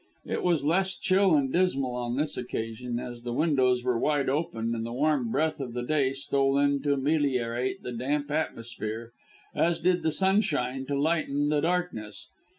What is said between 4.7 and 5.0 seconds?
and the